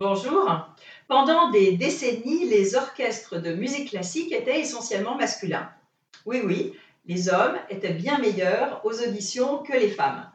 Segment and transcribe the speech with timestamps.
[0.00, 0.48] Bonjour.
[1.08, 5.68] Pendant des décennies, les orchestres de musique classique étaient essentiellement masculins.
[6.24, 6.72] Oui, oui,
[7.06, 10.30] les hommes étaient bien meilleurs aux auditions que les femmes.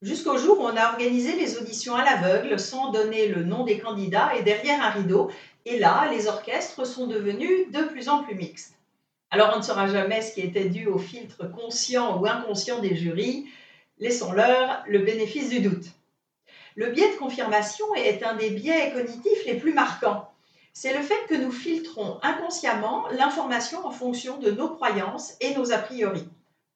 [0.00, 3.78] Jusqu'au jour où on a organisé les auditions à l'aveugle sans donner le nom des
[3.78, 5.30] candidats et derrière un rideau.
[5.66, 8.72] Et là, les orchestres sont devenus de plus en plus mixtes.
[9.30, 12.96] Alors on ne saura jamais ce qui était dû au filtre conscient ou inconscient des
[12.96, 13.44] jurys.
[13.98, 15.88] Laissons-leur le bénéfice du doute.
[16.76, 20.30] Le biais de confirmation est un des biais cognitifs les plus marquants.
[20.72, 25.72] C'est le fait que nous filtrons inconsciemment l'information en fonction de nos croyances et nos
[25.72, 26.26] a priori.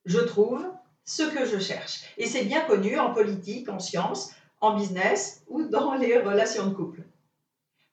[0.05, 0.65] Je trouve
[1.05, 2.03] ce que je cherche.
[2.16, 4.30] Et c'est bien connu en politique, en sciences,
[4.61, 7.01] en business ou dans les relations de couple.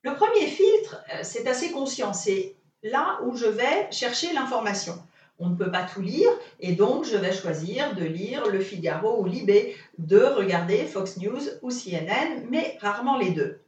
[0.04, 5.02] Le premier filtre, euh, c'est assez conscient, c'est là où je vais chercher l'information.
[5.38, 6.30] On ne peut pas tout lire
[6.62, 11.42] et donc je vais choisir de lire Le Figaro ou Libé, de regarder Fox News
[11.62, 13.60] ou CNN, mais rarement les deux.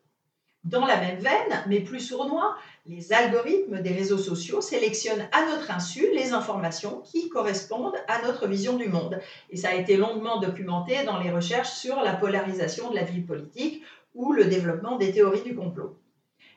[0.64, 5.72] Dans la même veine, mais plus sournois, les algorithmes des réseaux sociaux sélectionnent à notre
[5.72, 9.20] insu les informations qui correspondent à notre vision du monde.
[9.50, 13.22] Et ça a été longuement documenté dans les recherches sur la polarisation de la vie
[13.22, 13.81] politique
[14.14, 15.96] ou le développement des théories du complot.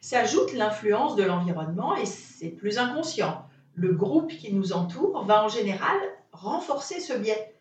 [0.00, 3.44] S'ajoute l'influence de l'environnement et c'est plus inconscient
[3.80, 5.96] le groupe qui nous entoure va en général
[6.32, 7.54] renforcer ce biais.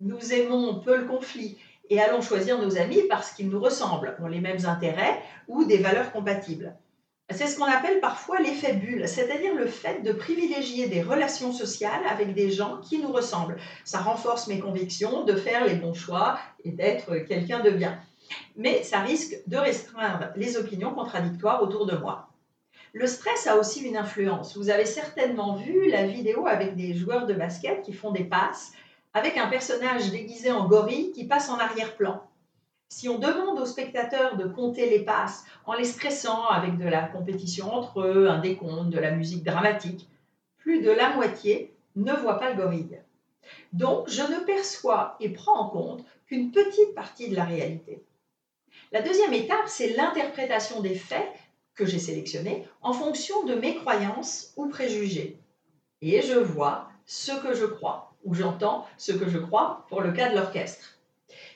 [0.00, 1.58] Nous aimons peu le conflit
[1.90, 5.78] et allons choisir nos amis parce qu'ils nous ressemblent, ont les mêmes intérêts ou des
[5.78, 6.76] valeurs compatibles.
[7.30, 12.06] C'est ce qu'on appelle parfois l'effet bulle, c'est-à-dire le fait de privilégier des relations sociales
[12.08, 13.56] avec des gens qui nous ressemblent.
[13.84, 17.98] Ça renforce mes convictions de faire les bons choix et d'être quelqu'un de bien.
[18.54, 22.28] Mais ça risque de restreindre les opinions contradictoires autour de moi.
[22.98, 24.56] Le stress a aussi une influence.
[24.56, 28.72] Vous avez certainement vu la vidéo avec des joueurs de basket qui font des passes
[29.12, 32.26] avec un personnage déguisé en gorille qui passe en arrière-plan.
[32.88, 37.02] Si on demande aux spectateurs de compter les passes en les stressant avec de la
[37.02, 40.08] compétition entre eux, un décompte, de la musique dramatique,
[40.56, 42.98] plus de la moitié ne voit pas le gorille.
[43.74, 48.02] Donc, je ne perçois et prends en compte qu'une petite partie de la réalité.
[48.90, 51.28] La deuxième étape, c'est l'interprétation des faits
[51.76, 55.38] que j'ai sélectionné en fonction de mes croyances ou préjugés.
[56.02, 60.12] Et je vois ce que je crois, ou j'entends ce que je crois pour le
[60.12, 60.98] cas de l'orchestre.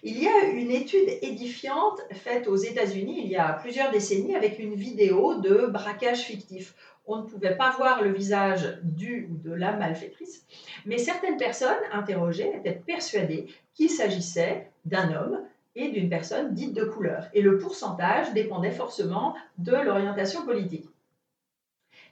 [0.02, 4.58] Il y a une étude édifiante faite aux États-Unis il y a plusieurs décennies avec
[4.58, 6.74] une vidéo de braquage fictif.
[7.06, 10.46] On ne pouvait pas voir le visage du ou de la malfaitrice,
[10.86, 15.40] mais certaines personnes interrogées étaient persuadées qu'il s'agissait d'un homme
[15.88, 17.24] d'une personne dite de couleur.
[17.32, 20.88] Et le pourcentage dépendait forcément de l'orientation politique.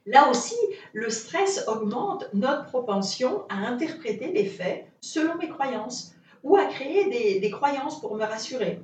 [0.06, 0.56] Là aussi,
[0.94, 7.40] le stress augmente notre propension à interpréter les faits selon mes croyances ou à créer
[7.40, 8.80] des croyances pour me rassurer.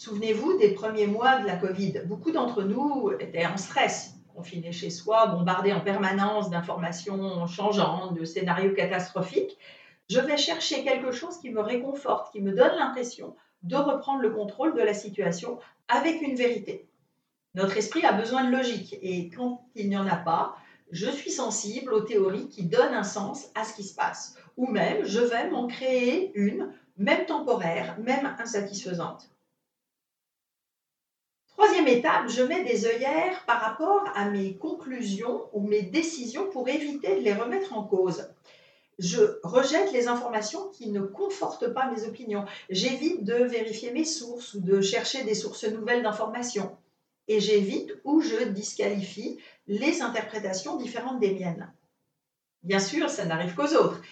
[0.00, 2.02] Souvenez-vous des premiers mois de la Covid.
[2.06, 8.24] Beaucoup d'entre nous étaient en stress, confinés chez soi, bombardés en permanence d'informations changeantes, de
[8.24, 9.58] scénarios catastrophiques.
[10.08, 14.30] Je vais chercher quelque chose qui me réconforte, qui me donne l'impression de reprendre le
[14.30, 16.88] contrôle de la situation avec une vérité.
[17.54, 20.56] Notre esprit a besoin de logique et quand il n'y en a pas,
[20.92, 24.36] je suis sensible aux théories qui donnent un sens à ce qui se passe.
[24.56, 29.30] Ou même, je vais m'en créer une, même temporaire, même insatisfaisante.
[31.48, 36.68] Troisième étape, je mets des œillères par rapport à mes conclusions ou mes décisions pour
[36.68, 38.28] éviter de les remettre en cause
[39.00, 42.44] je rejette les informations qui ne confortent pas mes opinions.
[42.68, 46.76] J'évite de vérifier mes sources ou de chercher des sources nouvelles d'informations.
[47.26, 51.72] Et j'évite ou je disqualifie les interprétations différentes des miennes.
[52.62, 54.02] Bien sûr, ça n'arrive qu'aux autres.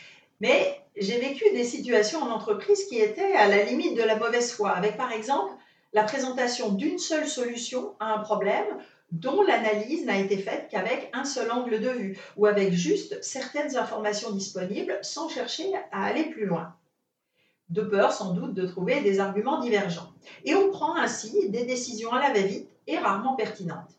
[0.41, 4.53] Mais j'ai vécu des situations en entreprise qui étaient à la limite de la mauvaise
[4.53, 5.53] foi, avec par exemple
[5.93, 8.79] la présentation d'une seule solution à un problème
[9.11, 13.77] dont l'analyse n'a été faite qu'avec un seul angle de vue ou avec juste certaines
[13.77, 16.75] informations disponibles sans chercher à aller plus loin.
[17.71, 20.13] De peur sans doute de trouver des arguments divergents.
[20.45, 23.98] Et on prend ainsi des décisions à la va-vite et rarement pertinentes.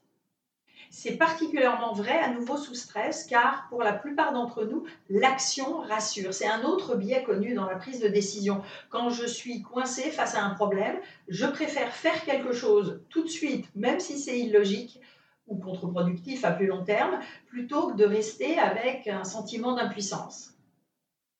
[0.91, 6.33] C'est particulièrement vrai à nouveau sous stress car pour la plupart d'entre nous, l'action rassure.
[6.33, 8.63] C'est un autre biais connu dans la prise de décision.
[8.89, 10.97] Quand je suis coincé face à un problème,
[11.27, 14.99] je préfère faire quelque chose tout de suite, même si c'est illogique
[15.47, 20.53] ou contre-productif à plus long terme, plutôt que de rester avec un sentiment d'impuissance.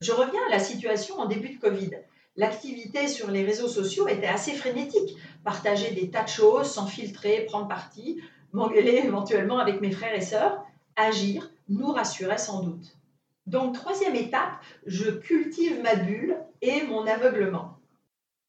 [0.02, 1.92] Je reviens à la situation en début de Covid.
[2.36, 5.18] L'activité sur les réseaux sociaux était assez frénétique.
[5.44, 8.22] Partager des tas de choses, sans filtrer, prendre parti,
[8.54, 10.63] m'engueuler éventuellement avec mes frères et sœurs,
[10.96, 12.98] agir nous rassurait sans doute.
[13.46, 14.51] Donc, troisième étape,
[14.86, 17.78] je cultive ma bulle et mon aveuglement.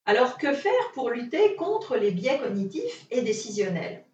[0.05, 4.05] Alors, que faire pour lutter contre les biais cognitifs et décisionnels?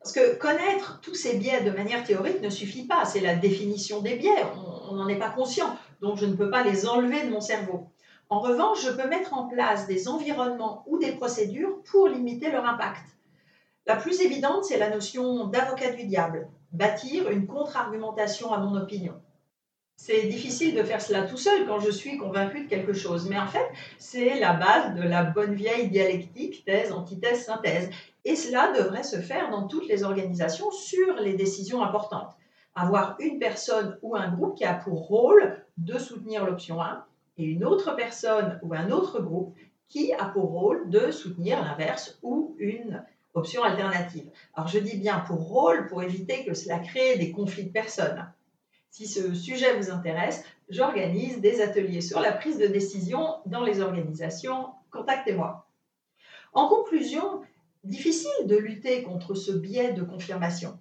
[0.00, 4.00] Parce que connaître tous ces biais de manière théorique ne suffit pas, c'est la définition
[4.00, 4.44] des biais,
[4.88, 7.88] on n'en est pas conscient, donc je ne peux pas les enlever de mon cerveau.
[8.28, 12.64] En revanche, je peux mettre en place des environnements ou des procédures pour limiter leur
[12.64, 13.16] impact.
[13.88, 19.14] La plus évidente, c'est la notion d'avocat du diable, bâtir une contre-argumentation à mon opinion.
[19.96, 23.38] C'est difficile de faire cela tout seul quand je suis convaincu de quelque chose, mais
[23.38, 23.66] en fait,
[23.96, 27.88] c'est la base de la bonne vieille dialectique, thèse, antithèse, synthèse.
[28.24, 32.34] Et cela devrait se faire dans toutes les organisations sur les décisions importantes.
[32.74, 37.04] Avoir une personne ou un groupe qui a pour rôle de soutenir l'option 1
[37.38, 39.54] et une autre personne ou un autre groupe
[39.88, 43.04] qui a pour rôle de soutenir l'inverse ou une
[43.36, 44.28] option alternative.
[44.54, 48.26] Alors je dis bien pour rôle pour éviter que cela crée des conflits de personnes.
[48.90, 53.80] Si ce sujet vous intéresse, j'organise des ateliers sur la prise de décision dans les
[53.80, 54.68] organisations.
[54.90, 55.66] Contactez-moi.
[56.54, 57.42] En conclusion,
[57.84, 60.78] difficile de lutter contre ce biais de confirmation.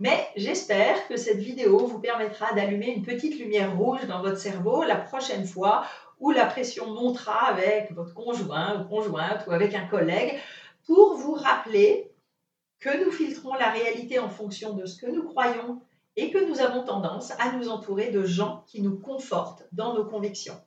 [0.00, 4.82] Mais j'espère que cette vidéo vous permettra d'allumer une petite lumière rouge dans votre cerveau
[4.82, 5.84] la prochaine fois
[6.18, 10.38] où la pression montera avec votre conjoint ou conjointe ou avec un collègue
[10.90, 12.10] pour vous rappeler
[12.80, 15.80] que nous filtrons la réalité en fonction de ce que nous croyons
[16.16, 20.04] et que nous avons tendance à nous entourer de gens qui nous confortent dans nos
[20.04, 20.60] convictions.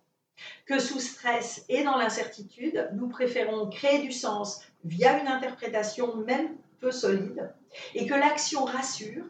[0.65, 6.55] Que sous stress et dans l'incertitude, nous préférons créer du sens via une interprétation même
[6.79, 7.53] peu solide
[7.93, 9.25] et que l'action rassure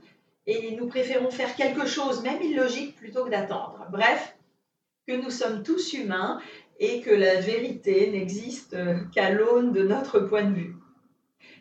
[0.45, 3.87] et nous préférons faire quelque chose, même illogique, plutôt que d'attendre.
[3.91, 4.37] Bref,
[5.07, 6.39] que nous sommes tous humains
[6.79, 8.77] et que la vérité n'existe
[9.11, 10.75] qu'à l'aune de notre point de vue.